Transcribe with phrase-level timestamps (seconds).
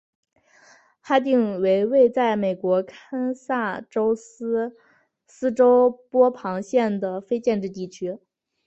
[0.99, 3.85] 哈定为位在美国堪萨
[5.27, 8.17] 斯州波旁县的非建制地区。